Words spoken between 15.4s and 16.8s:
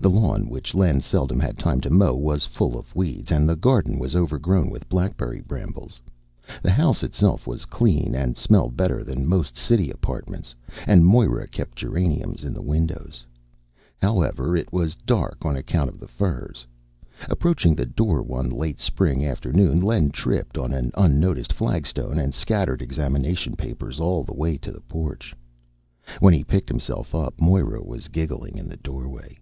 on account of the firs.